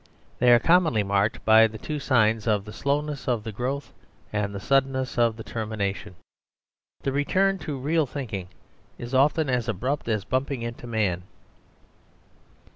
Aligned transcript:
They 0.39 0.51
are 0.51 0.57
commonly 0.57 1.03
marked 1.03 1.45
by 1.45 1.67
the 1.67 1.77
two 1.77 1.99
signs 1.99 2.47
of 2.47 2.65
the 2.65 2.73
slowness 2.73 3.27
of 3.27 3.43
their 3.43 3.53
growth 3.53 3.93
and 4.33 4.51
the 4.55 4.59
suddenness 4.59 5.15
of 5.15 5.37
their 5.37 5.43
termination. 5.43 6.15
The 7.03 7.11
return 7.11 7.59
to 7.59 7.77
real 7.77 8.07
thinking 8.07 8.47
is 8.97 9.13
often 9.13 9.47
as 9.47 9.67
abrupt 9.69 10.07
as 10.07 10.25
bumping 10.25 10.63
into 10.63 10.87
a 10.87 10.89
man. 10.89 11.21